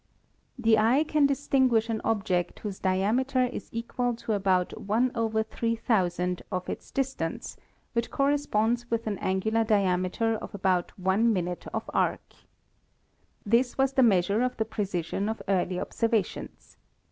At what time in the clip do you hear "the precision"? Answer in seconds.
14.57-15.29